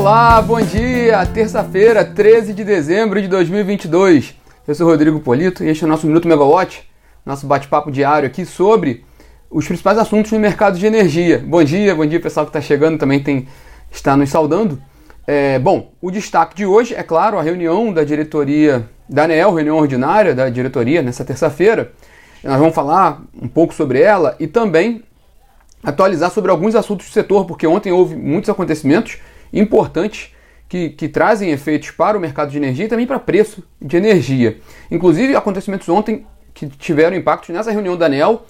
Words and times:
Olá, 0.00 0.40
bom 0.40 0.58
dia! 0.62 1.26
Terça-feira, 1.26 2.02
13 2.02 2.54
de 2.54 2.64
dezembro 2.64 3.20
de 3.20 3.28
2022. 3.28 4.34
Eu 4.66 4.74
sou 4.74 4.86
Rodrigo 4.86 5.20
Polito 5.20 5.62
e 5.62 5.68
este 5.68 5.84
é 5.84 5.86
o 5.86 5.90
nosso 5.90 6.06
Minuto 6.06 6.26
Megawatt, 6.26 6.90
nosso 7.24 7.46
bate-papo 7.46 7.92
diário 7.92 8.26
aqui 8.26 8.46
sobre 8.46 9.04
os 9.50 9.66
principais 9.66 9.98
assuntos 9.98 10.32
no 10.32 10.38
mercado 10.38 10.78
de 10.78 10.86
energia. 10.86 11.44
Bom 11.46 11.62
dia, 11.62 11.94
bom 11.94 12.06
dia 12.06 12.18
pessoal 12.18 12.46
que 12.46 12.48
está 12.48 12.62
chegando, 12.62 12.96
também 12.96 13.22
tem 13.22 13.46
está 13.90 14.16
nos 14.16 14.30
saudando. 14.30 14.80
É, 15.26 15.58
bom, 15.58 15.92
o 16.00 16.10
destaque 16.10 16.56
de 16.56 16.64
hoje 16.64 16.94
é 16.94 17.02
claro 17.02 17.38
a 17.38 17.42
reunião 17.42 17.92
da 17.92 18.02
diretoria 18.02 18.88
da 19.06 19.24
ANEEL, 19.24 19.52
reunião 19.52 19.76
ordinária 19.76 20.34
da 20.34 20.48
diretoria 20.48 21.02
nessa 21.02 21.26
terça-feira. 21.26 21.92
Nós 22.42 22.58
vamos 22.58 22.74
falar 22.74 23.20
um 23.38 23.48
pouco 23.48 23.74
sobre 23.74 24.00
ela 24.00 24.34
e 24.40 24.46
também 24.46 25.04
atualizar 25.84 26.30
sobre 26.30 26.50
alguns 26.50 26.74
assuntos 26.74 27.06
do 27.06 27.12
setor, 27.12 27.44
porque 27.44 27.66
ontem 27.66 27.92
houve 27.92 28.16
muitos 28.16 28.48
acontecimentos 28.48 29.18
importantes 29.52 30.34
que, 30.68 30.90
que 30.90 31.08
trazem 31.08 31.50
efeitos 31.50 31.90
para 31.90 32.16
o 32.16 32.20
mercado 32.20 32.50
de 32.50 32.56
energia 32.56 32.84
e 32.84 32.88
também 32.88 33.06
para 33.06 33.18
preço 33.18 33.62
de 33.82 33.96
energia. 33.96 34.58
Inclusive, 34.90 35.34
acontecimentos 35.34 35.88
ontem 35.88 36.24
que 36.54 36.68
tiveram 36.68 37.16
impactos 37.16 37.54
nessa 37.54 37.72
reunião 37.72 37.96
da 37.96 38.06
ANEL, 38.06 38.46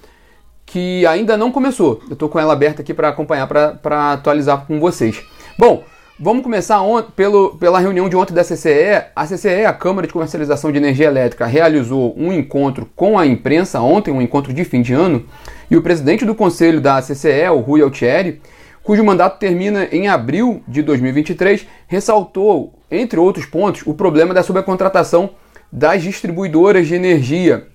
que 0.67 1.07
ainda 1.07 1.37
não 1.37 1.51
começou. 1.51 2.01
Eu 2.07 2.13
estou 2.13 2.29
com 2.29 2.39
ela 2.39 2.53
aberta 2.53 2.83
aqui 2.83 2.93
para 2.93 3.09
acompanhar, 3.09 3.47
para 3.47 4.13
atualizar 4.13 4.67
com 4.67 4.79
vocês. 4.79 5.23
Bom, 5.59 5.83
vamos 6.19 6.43
começar 6.43 6.79
pelo, 7.17 7.57
pela 7.57 7.81
reunião 7.81 8.09
de 8.09 8.15
ontem 8.15 8.35
da 8.35 8.45
CCE. 8.45 9.07
A 9.17 9.27
CCE, 9.27 9.65
a 9.65 9.73
Câmara 9.73 10.07
de 10.07 10.13
Comercialização 10.13 10.71
de 10.71 10.77
Energia 10.77 11.07
Elétrica, 11.07 11.47
realizou 11.47 12.15
um 12.19 12.33
encontro 12.33 12.87
com 12.95 13.19
a 13.19 13.27
imprensa 13.27 13.81
ontem, 13.81 14.13
um 14.13 14.21
encontro 14.21 14.53
de 14.53 14.63
fim 14.65 14.83
de 14.83 14.93
ano, 14.93 15.25
e 15.71 15.77
o 15.77 15.83
presidente 15.83 16.27
do 16.27 16.35
conselho 16.35 16.81
da 16.81 17.01
CCE, 17.01 17.49
o 17.51 17.61
Rui 17.61 17.81
Altieri, 17.81 18.41
cujo 18.83 19.05
mandato 19.05 19.39
termina 19.39 19.85
em 19.93 20.09
abril 20.09 20.63
de 20.67 20.83
2023, 20.83 21.67
ressaltou, 21.87 22.75
entre 22.91 23.19
outros 23.19 23.47
pontos, 23.47 23.83
o 23.87 23.95
problema 23.95 24.35
da 24.35 24.43
sobrecontratação 24.43 25.31
das 25.71 26.03
distribuidoras 26.03 26.89
de 26.89 26.95
energia. 26.95 27.67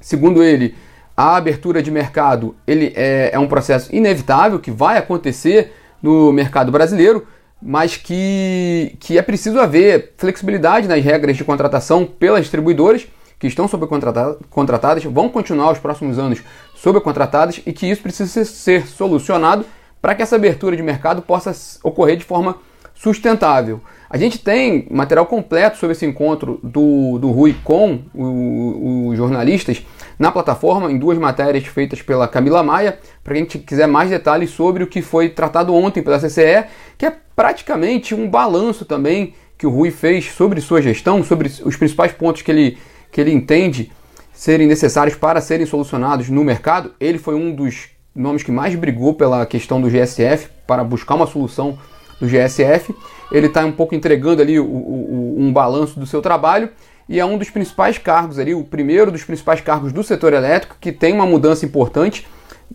Segundo 0.00 0.42
ele, 0.42 0.74
a 1.16 1.36
abertura 1.36 1.82
de 1.82 1.90
mercado 1.90 2.54
ele 2.66 2.92
é, 2.94 3.30
é 3.32 3.38
um 3.38 3.48
processo 3.48 3.94
inevitável 3.94 4.58
que 4.58 4.70
vai 4.70 4.96
acontecer 4.96 5.72
no 6.00 6.32
mercado 6.32 6.70
brasileiro, 6.70 7.26
mas 7.60 7.96
que, 7.96 8.96
que 9.00 9.18
é 9.18 9.22
preciso 9.22 9.58
haver 9.58 10.14
flexibilidade 10.16 10.86
nas 10.86 11.02
regras 11.02 11.36
de 11.36 11.44
contratação 11.44 12.04
pelas 12.04 12.42
distribuidoras 12.42 13.08
que 13.38 13.46
estão 13.46 13.68
sobrecontratadas, 13.68 15.04
vão 15.04 15.28
continuar 15.28 15.72
os 15.72 15.78
próximos 15.78 16.18
anos 16.18 16.42
sobrecontratadas 16.74 17.60
e 17.64 17.72
que 17.72 17.86
isso 17.86 18.02
precisa 18.02 18.44
ser 18.44 18.86
solucionado 18.86 19.64
para 20.00 20.14
que 20.14 20.22
essa 20.22 20.36
abertura 20.36 20.76
de 20.76 20.82
mercado 20.82 21.22
possa 21.22 21.52
ocorrer 21.82 22.16
de 22.16 22.24
forma 22.24 22.56
sustentável. 22.94 23.80
A 24.10 24.16
gente 24.16 24.38
tem 24.38 24.86
material 24.90 25.26
completo 25.26 25.76
sobre 25.76 25.92
esse 25.92 26.04
encontro 26.04 26.58
do, 26.62 27.18
do 27.18 27.30
Rui 27.30 27.54
com 27.62 28.00
os 28.14 29.16
jornalistas 29.16 29.84
na 30.18 30.32
plataforma, 30.32 30.90
em 30.90 30.98
duas 30.98 31.18
matérias 31.18 31.64
feitas 31.66 32.02
pela 32.02 32.26
Camila 32.26 32.62
Maia, 32.62 32.98
para 33.22 33.34
quem 33.34 33.44
quiser 33.44 33.86
mais 33.86 34.10
detalhes 34.10 34.50
sobre 34.50 34.82
o 34.82 34.86
que 34.86 35.02
foi 35.02 35.28
tratado 35.28 35.74
ontem 35.74 36.02
pela 36.02 36.18
CCE, 36.18 36.64
que 36.96 37.06
é 37.06 37.14
praticamente 37.36 38.14
um 38.14 38.28
balanço 38.28 38.84
também 38.84 39.34
que 39.56 39.66
o 39.66 39.70
Rui 39.70 39.90
fez 39.90 40.32
sobre 40.32 40.60
sua 40.60 40.80
gestão, 40.80 41.22
sobre 41.22 41.48
os 41.64 41.76
principais 41.76 42.12
pontos 42.12 42.42
que 42.42 42.50
ele, 42.50 42.78
que 43.12 43.20
ele 43.20 43.32
entende 43.32 43.92
serem 44.32 44.66
necessários 44.66 45.16
para 45.16 45.40
serem 45.40 45.66
solucionados 45.66 46.28
no 46.28 46.42
mercado. 46.42 46.94
Ele 46.98 47.18
foi 47.18 47.34
um 47.34 47.54
dos 47.54 47.90
nomes 48.18 48.42
que 48.42 48.50
mais 48.50 48.74
brigou 48.74 49.14
pela 49.14 49.46
questão 49.46 49.80
do 49.80 49.88
GSF 49.88 50.48
para 50.66 50.82
buscar 50.82 51.14
uma 51.14 51.26
solução 51.26 51.78
do 52.20 52.26
GSF. 52.26 52.94
Ele 53.30 53.46
está 53.46 53.64
um 53.64 53.72
pouco 53.72 53.94
entregando 53.94 54.42
ali 54.42 54.58
o, 54.58 54.64
o, 54.64 55.36
um 55.38 55.52
balanço 55.52 55.98
do 55.98 56.06
seu 56.06 56.20
trabalho 56.20 56.68
e 57.08 57.20
é 57.20 57.24
um 57.24 57.38
dos 57.38 57.48
principais 57.48 57.96
cargos 57.96 58.38
ali, 58.38 58.54
o 58.54 58.64
primeiro 58.64 59.10
dos 59.10 59.24
principais 59.24 59.60
cargos 59.60 59.92
do 59.92 60.02
setor 60.02 60.32
elétrico, 60.32 60.76
que 60.80 60.92
tem 60.92 61.12
uma 61.12 61.24
mudança 61.24 61.64
importante 61.64 62.26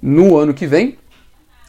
no 0.01 0.37
ano 0.37 0.53
que 0.53 0.65
vem 0.65 0.97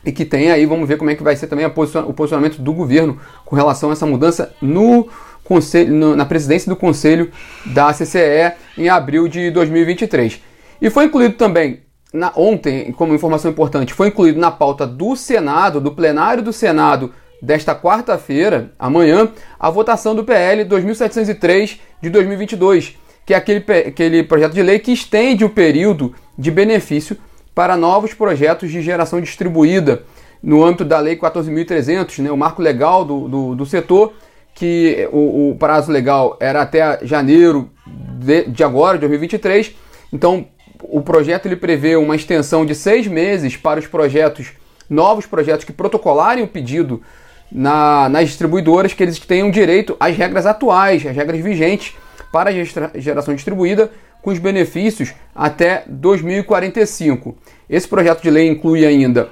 e 0.05 0.13
que 0.13 0.25
tem 0.25 0.51
aí, 0.51 0.65
vamos 0.67 0.89
ver 0.89 0.97
como 0.97 1.11
é 1.11 1.15
que 1.15 1.23
vai 1.23 1.35
ser 1.35 1.47
também 1.47 1.67
o 1.67 2.13
posicionamento 2.13 2.61
do 2.61 2.73
governo 2.73 3.19
com 3.45 3.57
relação 3.57 3.91
a 3.91 3.93
essa 3.93 4.07
mudança 4.07 4.55
no 4.61 5.09
conselho, 5.43 5.95
no, 5.95 6.17
na 6.17 6.25
presidência 6.25 6.69
do 6.71 6.77
conselho 6.77 7.31
da 7.67 7.93
CCE 7.93 8.53
em 8.77 8.89
abril 8.89 9.29
de 9.29 9.51
2023. 9.51 10.41
E 10.81 10.91
foi 10.91 11.05
incluído 11.05 11.35
também 11.35 11.84
na, 12.15 12.33
ontem, 12.37 12.93
como 12.93 13.13
informação 13.13 13.51
importante, 13.51 13.93
foi 13.93 14.07
incluído 14.07 14.39
na 14.39 14.53
pauta 14.53 14.87
do 14.87 15.17
Senado, 15.17 15.81
do 15.81 15.91
plenário 15.91 16.45
do 16.45 16.53
Senado, 16.53 17.13
desta 17.43 17.75
quarta-feira, 17.75 18.71
amanhã, 18.79 19.29
a 19.59 19.69
votação 19.69 20.15
do 20.15 20.23
PL 20.23 20.63
2703 20.63 21.81
de 22.01 22.11
2022, 22.11 22.97
que 23.27 23.35
é 23.35 23.37
aquele, 23.37 23.65
aquele 23.89 24.23
projeto 24.23 24.53
de 24.53 24.63
lei 24.63 24.79
que 24.79 24.93
estende 24.93 25.45
o 25.45 25.51
período 25.51 26.15
de 26.39 26.53
benefício 26.53 27.17
para 27.53 27.77
novos 27.77 28.15
projetos 28.15 28.71
de 28.71 28.81
geração 28.81 29.21
distribuída 29.21 30.05
no 30.41 30.65
âmbito 30.65 30.85
da 30.85 31.01
Lei 31.01 31.17
14.300, 31.17 32.23
né, 32.23 32.31
o 32.31 32.37
marco 32.37 32.63
legal 32.63 33.05
do, 33.05 33.29
do, 33.29 33.55
do 33.57 33.67
setor, 33.67 34.13
que 34.55 35.09
o, 35.11 35.51
o, 35.51 35.57
prazo 35.57 35.91
legal 35.91 36.37
era 36.41 36.63
até 36.63 37.01
janeiro 37.03 37.71
de, 37.87 38.45
de 38.45 38.63
agora, 38.63 38.97
de 38.97 39.01
2023. 39.01 39.75
Então, 40.13 40.47
o 40.83 41.01
projeto 41.01 41.47
ele 41.47 41.57
prevê 41.57 41.97
uma 41.97 42.17
extensão 42.17 42.65
de 42.65 42.75
seis 42.75 43.07
meses 43.07 43.57
para 43.57 43.81
os 43.81 43.87
projetos, 43.87 44.53
novos 44.89 45.27
projetos 45.27 45.65
que 45.65 45.73
protocolarem 45.73 46.45
o 46.45 46.49
pedido 46.49 47.03
na, 47.51 48.09
nas 48.09 48.29
distribuidoras, 48.29 48.93
que 48.93 49.03
eles 49.03 49.19
tenham 49.19 49.51
direito 49.51 49.97
às 50.01 50.17
regras 50.17 50.47
atuais, 50.47 51.07
às 51.07 51.15
regras 51.15 51.41
vigentes 51.41 51.95
para 52.33 52.51
a 52.51 52.99
geração 52.99 53.35
distribuída, 53.35 53.91
com 54.21 54.31
os 54.31 54.39
benefícios 54.39 55.15
até 55.35 55.85
2045. 55.87 57.37
Esse 57.69 57.87
projeto 57.87 58.23
de 58.23 58.31
lei 58.31 58.49
inclui 58.49 58.85
ainda 58.85 59.29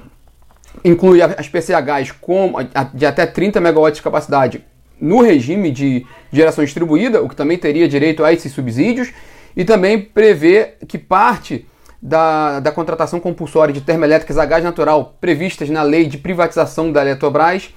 inclui 0.84 1.20
as 1.22 1.48
PCHs 1.48 2.12
com, 2.20 2.54
de 2.94 3.04
até 3.04 3.26
30 3.26 3.60
megawatts 3.60 3.98
de 3.98 4.02
capacidade 4.02 4.64
no 5.00 5.20
regime 5.20 5.70
de 5.70 6.06
geração 6.32 6.64
distribuída, 6.64 7.20
o 7.22 7.28
que 7.28 7.36
também 7.36 7.58
teria 7.58 7.88
direito 7.88 8.24
a 8.24 8.32
esses 8.32 8.52
subsídios, 8.52 9.12
e 9.56 9.64
também 9.64 10.00
prevê 10.00 10.74
que 10.86 10.98
parte 10.98 11.66
da, 12.00 12.58
da 12.58 12.72
contratação 12.72 13.20
compulsória 13.20 13.72
de 13.72 13.80
termoelétricas 13.80 14.36
a 14.36 14.44
gás 14.44 14.64
natural 14.64 15.14
previstas 15.20 15.70
na 15.70 15.82
lei 15.82 16.06
de 16.06 16.18
privatização 16.18 16.90
da 16.90 17.02
Eletrobras, 17.02 17.72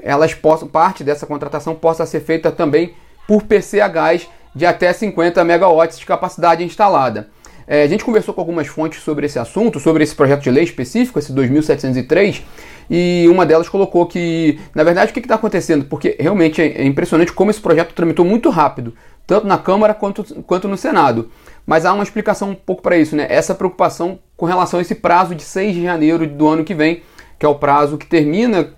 elas 0.00 0.34
possam, 0.34 0.66
parte 0.66 1.04
dessa 1.04 1.26
contratação 1.26 1.74
possa 1.74 2.04
ser 2.04 2.20
feita 2.20 2.50
também 2.50 2.94
por 3.26 3.42
PCHs 3.44 4.28
de 4.54 4.66
até 4.66 4.92
50 4.92 5.44
megawatts 5.44 5.98
de 5.98 6.06
capacidade 6.06 6.64
instalada. 6.64 7.28
É, 7.66 7.82
a 7.82 7.86
gente 7.86 8.02
conversou 8.02 8.32
com 8.32 8.40
algumas 8.40 8.66
fontes 8.66 9.02
sobre 9.02 9.26
esse 9.26 9.38
assunto, 9.38 9.78
sobre 9.78 10.02
esse 10.02 10.14
projeto 10.14 10.40
de 10.40 10.50
lei 10.50 10.64
específico, 10.64 11.18
esse 11.18 11.32
2703, 11.32 12.42
e 12.90 13.26
uma 13.30 13.44
delas 13.44 13.68
colocou 13.68 14.06
que, 14.06 14.58
na 14.74 14.82
verdade, 14.82 15.10
o 15.10 15.14
que 15.14 15.20
está 15.20 15.34
acontecendo? 15.34 15.84
Porque 15.84 16.16
realmente 16.18 16.62
é, 16.62 16.80
é 16.80 16.84
impressionante 16.84 17.30
como 17.30 17.50
esse 17.50 17.60
projeto 17.60 17.92
tramitou 17.92 18.24
muito 18.24 18.48
rápido 18.48 18.94
tanto 19.28 19.46
na 19.46 19.58
Câmara 19.58 19.92
quanto, 19.92 20.24
quanto 20.44 20.66
no 20.66 20.76
Senado. 20.76 21.30
Mas 21.66 21.84
há 21.84 21.92
uma 21.92 22.02
explicação 22.02 22.50
um 22.50 22.54
pouco 22.54 22.80
para 22.80 22.96
isso, 22.96 23.14
né? 23.14 23.26
Essa 23.28 23.54
preocupação 23.54 24.18
com 24.38 24.46
relação 24.46 24.78
a 24.78 24.82
esse 24.82 24.94
prazo 24.94 25.34
de 25.34 25.42
6 25.42 25.74
de 25.74 25.82
janeiro 25.82 26.26
do 26.26 26.48
ano 26.48 26.64
que 26.64 26.74
vem, 26.74 27.02
que 27.38 27.44
é 27.44 27.48
o 27.48 27.54
prazo 27.54 27.98
que 27.98 28.06
termina 28.06 28.70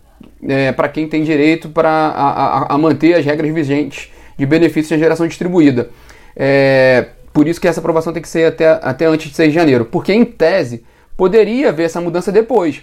é, 0.47 0.73
para 0.73 0.89
quem 0.89 1.09
tem 1.09 1.23
direito 1.23 1.69
para 1.69 1.89
a, 1.89 2.31
a, 2.33 2.75
a, 2.75 2.79
manter 2.79 3.15
as 3.15 3.25
regras 3.25 3.55
vigentes 3.55 4.11
de 4.37 4.45
benefícios 4.45 4.89
de 4.89 4.99
geração 4.99 5.29
distribuída. 5.29 5.89
É, 6.35 7.11
por 7.33 7.47
isso 7.47 7.61
que 7.61 7.69
essa 7.69 7.79
aprovação 7.79 8.13
tem 8.13 8.21
que 8.21 8.29
ser 8.29 8.47
até, 8.47 8.71
até 8.83 9.07
antes 9.07 9.31
de 9.31 9.37
6 9.37 9.51
de 9.51 9.55
janeiro. 9.55 9.85
Porque, 9.85 10.13
em 10.13 10.25
tese, 10.25 10.85
poderia 11.17 11.69
haver 11.69 11.85
essa 11.85 12.01
mudança 12.01 12.33
depois. 12.33 12.83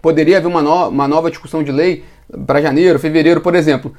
Poderia 0.00 0.38
haver 0.38 0.48
uma, 0.48 0.62
no, 0.62 0.88
uma 0.88 1.06
nova 1.06 1.28
discussão 1.28 1.62
de 1.62 1.70
lei 1.70 2.02
para 2.46 2.62
janeiro, 2.62 2.98
fevereiro, 2.98 3.42
por 3.42 3.54
exemplo 3.54 3.94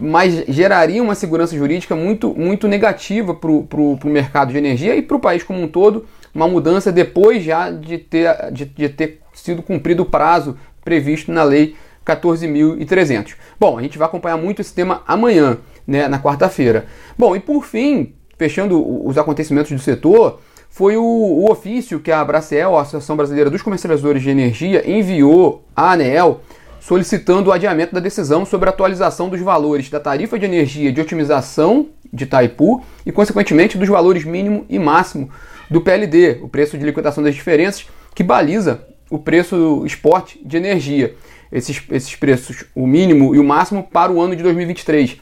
mas 0.00 0.44
geraria 0.48 1.02
uma 1.02 1.14
segurança 1.14 1.56
jurídica 1.56 1.94
muito, 1.94 2.34
muito 2.34 2.66
negativa 2.66 3.34
para 3.34 3.50
o 3.50 3.98
mercado 4.04 4.52
de 4.52 4.58
energia 4.58 4.96
e 4.96 5.02
para 5.02 5.16
o 5.16 5.20
país 5.20 5.42
como 5.42 5.62
um 5.62 5.68
todo, 5.68 6.06
uma 6.34 6.48
mudança 6.48 6.90
depois 6.90 7.42
já 7.42 7.70
de 7.70 7.98
ter, 7.98 8.50
de, 8.52 8.64
de 8.64 8.88
ter 8.88 9.20
sido 9.34 9.62
cumprido 9.62 10.02
o 10.02 10.06
prazo 10.06 10.56
previsto 10.84 11.30
na 11.30 11.42
lei 11.42 11.76
14.300. 12.06 13.34
Bom, 13.58 13.78
a 13.78 13.82
gente 13.82 13.98
vai 13.98 14.08
acompanhar 14.08 14.36
muito 14.36 14.60
esse 14.60 14.72
tema 14.72 15.02
amanhã, 15.06 15.58
né, 15.86 16.08
na 16.08 16.18
quarta-feira. 16.18 16.86
Bom, 17.16 17.36
e 17.36 17.40
por 17.40 17.64
fim, 17.64 18.14
fechando 18.36 19.06
os 19.06 19.18
acontecimentos 19.18 19.70
do 19.70 19.78
setor, 19.78 20.40
foi 20.70 20.96
o, 20.96 21.02
o 21.02 21.50
ofício 21.50 22.00
que 22.00 22.12
a 22.12 22.20
Abracel, 22.20 22.76
a 22.76 22.82
Associação 22.82 23.16
Brasileira 23.16 23.50
dos 23.50 23.60
Comercializadores 23.60 24.22
de 24.22 24.30
Energia, 24.30 24.88
enviou 24.88 25.64
à 25.74 25.92
ANEEL 25.92 26.40
solicitando 26.80 27.50
o 27.50 27.52
adiamento 27.52 27.94
da 27.94 28.00
decisão 28.00 28.44
sobre 28.44 28.68
a 28.68 28.72
atualização 28.72 29.28
dos 29.28 29.40
valores 29.40 29.90
da 29.90 30.00
tarifa 30.00 30.38
de 30.38 30.46
energia 30.46 30.92
de 30.92 31.00
otimização 31.00 31.88
de 32.12 32.24
Itaipu 32.24 32.82
e, 33.04 33.12
consequentemente, 33.12 33.78
dos 33.78 33.88
valores 33.88 34.24
mínimo 34.24 34.64
e 34.68 34.78
máximo 34.78 35.30
do 35.70 35.80
PLD, 35.80 36.40
o 36.42 36.48
preço 36.48 36.76
de 36.76 36.84
liquidação 36.84 37.22
das 37.22 37.34
diferenças, 37.34 37.86
que 38.14 38.24
baliza 38.24 38.84
o 39.08 39.18
preço 39.18 39.84
esporte 39.86 40.40
de 40.44 40.56
energia. 40.56 41.14
esses, 41.52 41.82
esses 41.90 42.16
preços, 42.16 42.64
o 42.74 42.86
mínimo 42.86 43.34
e 43.34 43.38
o 43.38 43.44
máximo, 43.44 43.82
para 43.84 44.10
o 44.10 44.20
ano 44.20 44.34
de 44.34 44.42
2023. 44.42 45.18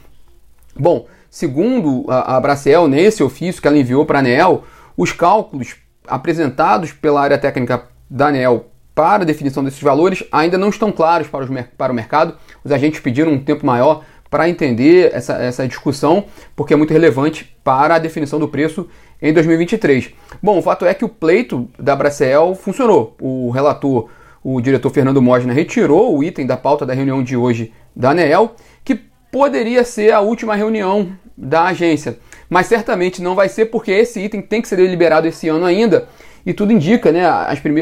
Bom, 0.78 1.06
segundo 1.28 2.04
a, 2.08 2.36
a 2.36 2.40
Bracel, 2.40 2.86
nesse 2.88 3.22
ofício 3.22 3.60
que 3.60 3.68
ela 3.68 3.76
enviou 3.76 4.06
para 4.06 4.18
a 4.18 4.20
ANEEL, 4.20 4.64
os 4.96 5.12
cálculos 5.12 5.76
apresentados 6.06 6.92
pela 6.92 7.20
área 7.20 7.36
técnica 7.36 7.84
da 8.08 8.28
ANEEL 8.28 8.66
para 8.98 9.22
a 9.22 9.24
definição 9.24 9.62
desses 9.62 9.80
valores 9.80 10.24
ainda 10.32 10.58
não 10.58 10.70
estão 10.70 10.90
claros 10.90 11.28
para, 11.28 11.44
os, 11.44 11.50
para 11.76 11.92
o 11.92 11.94
mercado. 11.94 12.34
Os 12.64 12.72
agentes 12.72 12.98
pediram 12.98 13.30
um 13.30 13.38
tempo 13.38 13.64
maior 13.64 14.02
para 14.28 14.48
entender 14.48 15.14
essa, 15.14 15.34
essa 15.34 15.68
discussão, 15.68 16.24
porque 16.56 16.74
é 16.74 16.76
muito 16.76 16.92
relevante 16.92 17.56
para 17.62 17.94
a 17.94 17.98
definição 18.00 18.40
do 18.40 18.48
preço 18.48 18.88
em 19.22 19.32
2023. 19.32 20.10
Bom, 20.42 20.58
o 20.58 20.62
fato 20.62 20.84
é 20.84 20.92
que 20.94 21.04
o 21.04 21.08
pleito 21.08 21.68
da 21.78 21.94
Bracel 21.94 22.56
funcionou. 22.56 23.14
O 23.20 23.50
relator, 23.50 24.08
o 24.42 24.60
diretor 24.60 24.90
Fernando 24.90 25.22
Mosna, 25.22 25.52
retirou 25.52 26.18
o 26.18 26.24
item 26.24 26.44
da 26.44 26.56
pauta 26.56 26.84
da 26.84 26.92
reunião 26.92 27.22
de 27.22 27.36
hoje 27.36 27.72
da 27.94 28.10
ANEEL, 28.10 28.56
que 28.84 29.00
poderia 29.30 29.84
ser 29.84 30.12
a 30.12 30.18
última 30.18 30.56
reunião 30.56 31.12
da 31.36 31.66
agência. 31.66 32.18
Mas 32.50 32.66
certamente 32.66 33.22
não 33.22 33.36
vai 33.36 33.48
ser 33.48 33.66
porque 33.66 33.92
esse 33.92 34.18
item 34.18 34.42
tem 34.42 34.60
que 34.60 34.66
ser 34.66 34.74
deliberado 34.74 35.28
esse 35.28 35.48
ano 35.48 35.64
ainda. 35.64 36.08
E 36.48 36.54
tudo 36.54 36.72
indica, 36.72 37.12
né? 37.12 37.24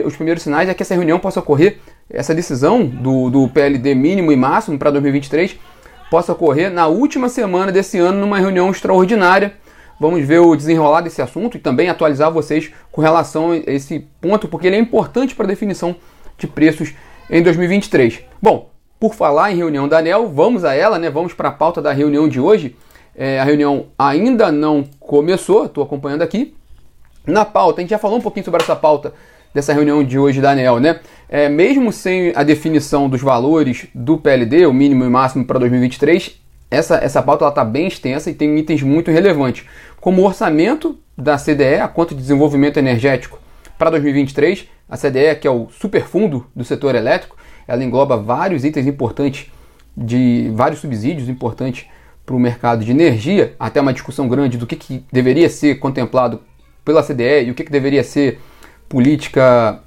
Os 0.05 0.17
primeiros 0.17 0.43
sinais 0.43 0.69
é 0.69 0.75
que 0.75 0.83
essa 0.83 0.93
reunião 0.93 1.21
possa 1.21 1.39
ocorrer, 1.39 1.79
essa 2.11 2.35
decisão 2.35 2.85
do, 2.85 3.31
do 3.31 3.49
PLD 3.49 3.95
mínimo 3.95 4.33
e 4.33 4.37
máximo 4.37 4.77
para 4.77 4.91
2023 4.91 5.57
possa 6.11 6.33
ocorrer 6.33 6.69
na 6.73 6.89
última 6.89 7.29
semana 7.29 7.71
desse 7.71 7.97
ano, 7.97 8.19
numa 8.19 8.41
reunião 8.41 8.69
extraordinária. 8.69 9.55
Vamos 10.01 10.27
ver 10.27 10.41
o 10.41 10.57
desenrolar 10.57 11.03
desse 11.03 11.23
assunto 11.23 11.57
e 11.57 11.61
também 11.61 11.89
atualizar 11.89 12.33
vocês 12.33 12.73
com 12.91 13.01
relação 13.01 13.53
a 13.53 13.57
esse 13.71 14.01
ponto, 14.21 14.49
porque 14.49 14.67
ele 14.67 14.75
é 14.75 14.81
importante 14.81 15.37
para 15.37 15.45
a 15.45 15.49
definição 15.49 15.95
de 16.37 16.49
preços 16.49 16.93
em 17.31 17.45
2023. 17.45 18.23
Bom, 18.43 18.71
por 18.99 19.15
falar 19.15 19.53
em 19.53 19.57
reunião 19.57 19.87
da 19.87 19.99
ANEL, 19.99 20.27
vamos 20.27 20.65
a 20.65 20.75
ela, 20.75 20.99
né? 20.99 21.09
Vamos 21.09 21.33
para 21.33 21.51
a 21.51 21.53
pauta 21.53 21.81
da 21.81 21.93
reunião 21.93 22.29
de 22.29 22.41
hoje. 22.41 22.75
É, 23.15 23.39
a 23.39 23.45
reunião 23.45 23.87
ainda 23.97 24.51
não 24.51 24.83
começou, 24.99 25.67
estou 25.67 25.85
acompanhando 25.85 26.23
aqui. 26.23 26.57
Na 27.27 27.45
pauta, 27.45 27.81
a 27.81 27.83
gente 27.83 27.91
já 27.91 27.99
falou 27.99 28.19
um 28.19 28.23
pouquinho 28.23 28.45
sobre 28.45 28.63
essa 28.63 28.77
pauta 28.77 29.13
dessa 29.53 29.73
reunião 29.73 30.05
de 30.05 30.19
hoje 30.19 30.41
da 30.41 30.51
ANEL, 30.51 30.79
né? 30.79 31.01
É, 31.29 31.49
mesmo 31.49 31.91
sem 31.91 32.33
a 32.37 32.43
definição 32.43 33.09
dos 33.09 33.21
valores 33.21 33.87
do 33.95 34.17
PLD, 34.17 34.67
o 34.67 34.73
mínimo 34.73 35.05
e 35.05 35.09
máximo 35.09 35.45
para 35.45 35.59
2023, 35.59 36.41
essa, 36.71 36.97
essa 36.97 37.23
pauta 37.23 37.49
está 37.49 37.65
bem 37.65 37.89
extensa 37.89 38.31
e 38.31 38.35
tem 38.35 38.57
itens 38.59 38.83
muito 38.83 39.11
relevantes, 39.11 39.65
como 40.01 40.23
o 40.23 40.25
orçamento 40.25 40.99
da 41.17 41.37
CDE, 41.37 41.81
a 41.81 41.89
conta 41.89 42.15
de 42.15 42.21
desenvolvimento 42.21 42.77
energético 42.77 43.41
para 43.79 43.91
2023, 43.91 44.69
a 44.89 44.97
CDE, 44.97 45.37
que 45.41 45.49
é 45.49 45.51
o 45.51 45.69
superfundo 45.71 46.47
do 46.55 46.65
setor 46.65 46.95
elétrico, 46.95 47.37
ela 47.67 47.83
engloba 47.83 48.17
vários 48.17 48.65
itens 48.65 48.87
importantes, 48.87 49.51
de 49.97 50.51
vários 50.55 50.81
subsídios 50.81 51.29
importantes 51.29 51.87
para 52.25 52.37
o 52.37 52.39
mercado 52.39 52.85
de 52.85 52.91
energia, 52.91 53.55
até 53.59 53.81
uma 53.81 53.93
discussão 53.93 54.29
grande 54.29 54.59
do 54.59 54.67
que, 54.67 54.77
que 54.77 55.05
deveria 55.11 55.49
ser 55.49 55.77
contemplado 55.77 56.41
pela 56.87 57.03
CDE 57.03 57.47
e 57.47 57.51
o 57.51 57.55
que, 57.55 57.65
que 57.65 57.71
deveria 57.71 58.05
ser 58.05 58.39
política 58.89 59.81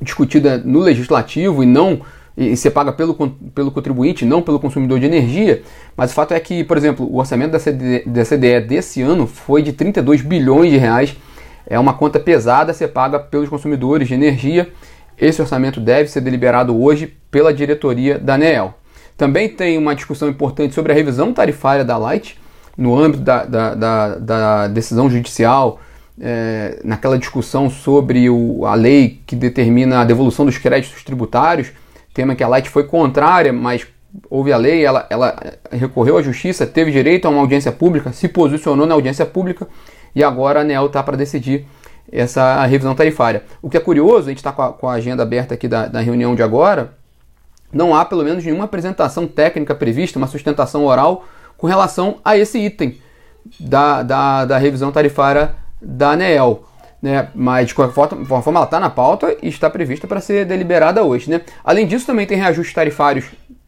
discutida 0.00 0.58
no 0.58 0.78
legislativo 0.78 1.64
e 1.64 1.66
não 1.66 2.02
e 2.36 2.56
ser 2.56 2.70
paga 2.70 2.92
pelo, 2.92 3.14
pelo 3.52 3.72
contribuinte, 3.72 4.24
não 4.24 4.40
pelo 4.40 4.60
consumidor 4.60 5.00
de 5.00 5.06
energia. 5.06 5.62
Mas 5.96 6.12
o 6.12 6.14
fato 6.14 6.34
é 6.34 6.38
que, 6.38 6.62
por 6.62 6.76
exemplo, 6.76 7.04
o 7.04 7.18
orçamento 7.18 7.50
da 7.50 7.58
CDE, 7.58 8.04
da 8.06 8.24
CDE 8.24 8.60
desse 8.60 9.02
ano 9.02 9.26
foi 9.26 9.60
de 9.60 9.72
32 9.72 10.22
bilhões 10.22 10.70
de 10.70 10.76
reais. 10.76 11.16
É 11.66 11.76
uma 11.80 11.94
conta 11.94 12.20
pesada 12.20 12.70
a 12.70 12.74
ser 12.74 12.88
paga 12.88 13.18
pelos 13.18 13.48
consumidores 13.48 14.06
de 14.06 14.14
energia. 14.14 14.68
Esse 15.18 15.42
orçamento 15.42 15.80
deve 15.80 16.08
ser 16.08 16.20
deliberado 16.20 16.80
hoje 16.80 17.12
pela 17.28 17.52
diretoria 17.52 18.20
da 18.20 18.34
ANEEL. 18.34 18.74
Também 19.16 19.48
tem 19.48 19.76
uma 19.76 19.96
discussão 19.96 20.28
importante 20.28 20.74
sobre 20.74 20.92
a 20.92 20.94
revisão 20.94 21.32
tarifária 21.32 21.84
da 21.84 21.96
Light, 21.96 22.38
no 22.76 22.96
âmbito 22.96 23.24
da, 23.24 23.44
da, 23.44 23.74
da, 23.74 24.14
da 24.18 24.68
decisão 24.68 25.10
judicial 25.10 25.80
é, 26.20 26.80
naquela 26.84 27.18
discussão 27.18 27.70
sobre 27.70 28.28
o, 28.28 28.64
a 28.66 28.74
lei 28.74 29.20
que 29.26 29.36
determina 29.36 30.00
a 30.00 30.04
devolução 30.04 30.44
dos 30.44 30.58
créditos 30.58 31.02
tributários, 31.04 31.70
tema 32.12 32.34
que 32.34 32.42
a 32.42 32.48
Light 32.48 32.68
foi 32.68 32.84
contrária, 32.84 33.52
mas 33.52 33.86
houve 34.28 34.52
a 34.52 34.56
lei, 34.56 34.84
ela, 34.84 35.06
ela 35.10 35.36
recorreu 35.70 36.16
à 36.16 36.22
justiça, 36.22 36.66
teve 36.66 36.90
direito 36.90 37.26
a 37.26 37.30
uma 37.30 37.40
audiência 37.40 37.70
pública, 37.70 38.12
se 38.12 38.26
posicionou 38.28 38.86
na 38.86 38.94
audiência 38.94 39.24
pública 39.24 39.68
e 40.14 40.24
agora 40.24 40.60
a 40.60 40.62
ANEL 40.62 40.86
está 40.86 41.02
para 41.02 41.16
decidir 41.16 41.66
essa 42.10 42.64
revisão 42.64 42.94
tarifária. 42.94 43.44
O 43.60 43.68
que 43.68 43.76
é 43.76 43.80
curioso, 43.80 44.26
a 44.26 44.30
gente 44.30 44.38
está 44.38 44.50
com, 44.50 44.72
com, 44.72 44.88
a 44.88 44.94
agenda 44.94 45.22
aberta 45.22 45.54
aqui 45.54 45.68
da, 45.68 45.86
da 45.86 46.00
reunião 46.00 46.34
de 46.34 46.42
agora, 46.42 46.94
não 47.72 47.94
há 47.94 48.04
pelo 48.04 48.24
menos 48.24 48.44
nenhuma 48.44 48.64
apresentação 48.64 49.26
técnica 49.26 49.74
prevista, 49.74 50.18
uma 50.18 50.26
sustentação 50.26 50.86
oral 50.86 51.26
com 51.56 51.66
relação 51.66 52.18
a 52.24 52.36
esse 52.36 52.58
item 52.58 52.96
da, 53.60 54.02
da, 54.02 54.44
da 54.46 54.58
revisão 54.58 54.90
tarifária 54.90 55.54
da 55.80 56.10
ANEEL. 56.10 56.64
Né? 57.00 57.28
Mas 57.34 57.68
de 57.68 57.74
qualquer 57.74 57.94
forma, 57.94 58.58
ela 58.58 58.64
está 58.64 58.80
na 58.80 58.90
pauta 58.90 59.36
e 59.42 59.48
está 59.48 59.70
prevista 59.70 60.06
para 60.06 60.20
ser 60.20 60.44
deliberada 60.44 61.02
hoje. 61.02 61.30
Né? 61.30 61.40
Além 61.64 61.86
disso, 61.86 62.06
também 62.06 62.26
tem 62.26 62.36
reajustes 62.36 62.74
tarifários, 62.74 63.26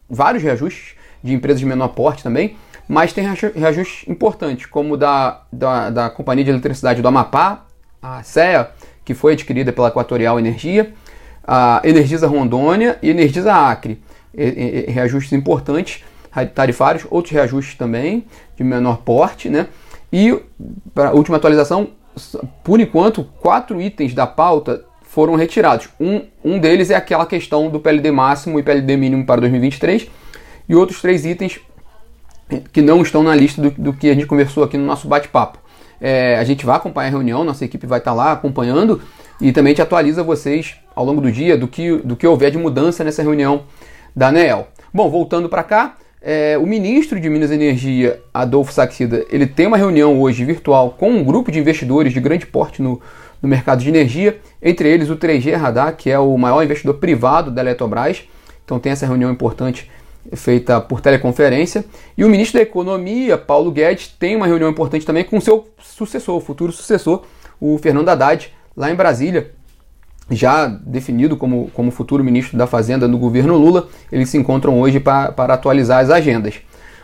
vários 0.08 0.42
reajustes 0.42 0.96
de 1.22 1.32
empresas 1.32 1.60
de 1.60 1.66
menor 1.66 1.88
porte 1.88 2.22
também, 2.22 2.56
mas 2.88 3.12
tem 3.12 3.24
reajustes 3.54 4.08
importantes, 4.08 4.66
como 4.66 4.96
da, 4.96 5.42
da, 5.52 5.90
da 5.90 6.10
Companhia 6.10 6.44
de 6.44 6.50
Eletricidade 6.50 7.00
do 7.00 7.06
Amapá, 7.06 7.64
a 8.02 8.22
CEA, 8.22 8.70
que 9.04 9.14
foi 9.14 9.34
adquirida 9.34 9.72
pela 9.72 9.88
Equatorial 9.88 10.38
Energia, 10.38 10.92
a 11.46 11.80
Energisa 11.84 12.26
Rondônia 12.26 12.98
e 13.00 13.10
Energisa 13.10 13.52
Acre. 13.52 14.02
Reajustes 14.88 15.32
importantes 15.32 16.02
tarifários, 16.54 17.06
outros 17.10 17.32
reajustes 17.32 17.76
também 17.76 18.24
de 18.56 18.62
menor 18.62 18.98
porte, 18.98 19.48
né? 19.48 19.66
E 20.12 20.40
para 20.94 21.10
a 21.10 21.12
última 21.12 21.36
atualização, 21.36 21.90
por 22.62 22.80
enquanto, 22.80 23.24
quatro 23.40 23.80
itens 23.80 24.14
da 24.14 24.26
pauta 24.26 24.84
foram 25.02 25.34
retirados. 25.34 25.88
Um, 25.98 26.22
um 26.44 26.58
deles 26.58 26.90
é 26.90 26.94
aquela 26.94 27.26
questão 27.26 27.68
do 27.68 27.80
PLD 27.80 28.10
máximo 28.10 28.58
e 28.58 28.62
PLD 28.62 28.96
mínimo 28.96 29.26
para 29.26 29.40
2023, 29.40 30.08
e 30.68 30.74
outros 30.74 31.00
três 31.00 31.24
itens 31.24 31.60
que 32.72 32.82
não 32.82 33.02
estão 33.02 33.22
na 33.22 33.34
lista 33.34 33.60
do, 33.60 33.70
do 33.70 33.92
que 33.92 34.10
a 34.10 34.14
gente 34.14 34.26
conversou 34.26 34.64
aqui 34.64 34.76
no 34.76 34.84
nosso 34.84 35.08
bate-papo. 35.08 35.58
É, 36.00 36.36
a 36.38 36.44
gente 36.44 36.64
vai 36.64 36.76
acompanhar 36.76 37.08
a 37.08 37.10
reunião, 37.10 37.44
nossa 37.44 37.64
equipe 37.64 37.86
vai 37.86 37.98
estar 37.98 38.14
lá 38.14 38.32
acompanhando 38.32 39.02
e 39.40 39.52
também 39.52 39.74
te 39.74 39.82
atualiza 39.82 40.22
vocês 40.22 40.76
ao 40.94 41.04
longo 41.04 41.20
do 41.20 41.30
dia 41.30 41.56
do 41.56 41.68
que, 41.68 41.96
do 41.98 42.16
que 42.16 42.26
houver 42.26 42.50
de 42.50 42.58
mudança 42.58 43.04
nessa 43.04 43.22
reunião 43.22 43.64
da 44.14 44.28
ANEEL. 44.28 44.68
Bom, 44.92 45.08
voltando 45.10 45.48
para 45.48 45.62
cá, 45.62 45.96
é, 46.22 46.58
o 46.58 46.66
ministro 46.66 47.18
de 47.18 47.30
Minas 47.30 47.50
e 47.50 47.54
Energia, 47.54 48.20
Adolfo 48.32 48.72
Saxida, 48.72 49.24
ele 49.30 49.46
tem 49.46 49.66
uma 49.66 49.78
reunião 49.78 50.20
hoje 50.20 50.44
virtual 50.44 50.90
com 50.90 51.10
um 51.10 51.24
grupo 51.24 51.50
de 51.50 51.58
investidores 51.58 52.12
de 52.12 52.20
grande 52.20 52.46
porte 52.46 52.82
no, 52.82 53.00
no 53.40 53.48
mercado 53.48 53.82
de 53.82 53.88
energia, 53.88 54.38
entre 54.62 54.88
eles 54.88 55.08
o 55.08 55.16
3G 55.16 55.56
Radar, 55.56 55.96
que 55.96 56.10
é 56.10 56.18
o 56.18 56.36
maior 56.36 56.62
investidor 56.62 56.94
privado 56.94 57.50
da 57.50 57.62
Eletrobras. 57.62 58.24
Então 58.64 58.78
tem 58.78 58.92
essa 58.92 59.06
reunião 59.06 59.30
importante 59.30 59.90
feita 60.34 60.78
por 60.80 61.00
teleconferência. 61.00 61.84
E 62.16 62.24
o 62.24 62.28
ministro 62.28 62.58
da 62.58 62.62
Economia, 62.62 63.38
Paulo 63.38 63.70
Guedes, 63.70 64.08
tem 64.08 64.36
uma 64.36 64.46
reunião 64.46 64.70
importante 64.70 65.06
também 65.06 65.24
com 65.24 65.40
seu 65.40 65.68
sucessor, 65.80 66.36
o 66.36 66.40
futuro 66.40 66.70
sucessor, 66.70 67.22
o 67.58 67.78
Fernando 67.78 68.10
Haddad, 68.10 68.52
lá 68.76 68.90
em 68.90 68.94
Brasília, 68.94 69.52
já 70.30 70.66
definido 70.66 71.36
como, 71.36 71.70
como 71.74 71.90
futuro 71.90 72.22
ministro 72.22 72.56
da 72.56 72.66
Fazenda 72.66 73.08
no 73.08 73.18
governo 73.18 73.56
Lula. 73.56 73.88
Eles 74.10 74.28
se 74.28 74.38
encontram 74.38 74.80
hoje 74.80 75.00
para, 75.00 75.32
para 75.32 75.54
atualizar 75.54 76.00
as 76.02 76.10
agendas. 76.10 76.54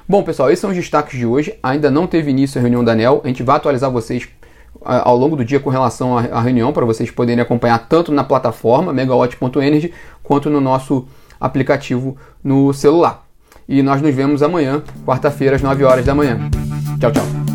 Bom, 0.08 0.22
pessoal, 0.22 0.50
esses 0.50 0.60
são 0.60 0.70
os 0.70 0.76
destaques 0.76 1.18
de 1.18 1.26
hoje. 1.26 1.54
Ainda 1.62 1.90
não 1.90 2.06
teve 2.06 2.30
início 2.30 2.58
a 2.58 2.62
reunião 2.62 2.84
da 2.84 2.92
ANEL. 2.92 3.20
A 3.24 3.28
gente 3.28 3.42
vai 3.42 3.56
atualizar 3.56 3.90
vocês 3.90 4.28
ao 4.84 5.16
longo 5.16 5.36
do 5.36 5.44
dia 5.44 5.58
com 5.58 5.70
relação 5.70 6.16
à 6.16 6.40
reunião, 6.40 6.72
para 6.72 6.84
vocês 6.84 7.10
poderem 7.10 7.42
acompanhar 7.42 7.78
tanto 7.88 8.12
na 8.12 8.22
plataforma 8.22 8.92
megawatt.energy 8.92 9.92
quanto 10.22 10.48
no 10.48 10.60
nosso 10.60 11.06
aplicativo 11.40 12.16
no 12.42 12.72
celular. 12.72 13.26
E 13.68 13.82
nós 13.82 14.00
nos 14.00 14.14
vemos 14.14 14.42
amanhã, 14.42 14.82
quarta-feira, 15.04 15.56
às 15.56 15.62
9 15.62 15.82
horas 15.84 16.04
da 16.04 16.14
manhã. 16.14 16.38
Tchau, 17.00 17.10
tchau. 17.10 17.45